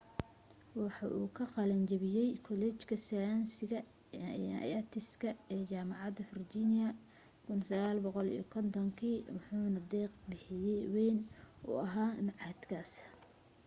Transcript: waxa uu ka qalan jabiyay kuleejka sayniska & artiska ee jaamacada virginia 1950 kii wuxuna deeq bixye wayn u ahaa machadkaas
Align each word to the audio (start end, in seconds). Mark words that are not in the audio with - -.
waxa 0.81 1.05
uu 1.19 1.27
ka 1.37 1.43
qalan 1.53 1.81
jabiyay 1.89 2.31
kuleejka 2.45 2.95
sayniska 3.07 3.77
& 4.27 4.77
artiska 4.79 5.29
ee 5.53 5.63
jaamacada 5.71 6.21
virginia 6.33 6.87
1950 7.45 8.97
kii 8.99 9.19
wuxuna 9.35 9.79
deeq 9.91 10.11
bixye 10.29 10.77
wayn 10.93 11.19
u 11.67 11.69
ahaa 11.85 12.11
machadkaas 12.27 12.91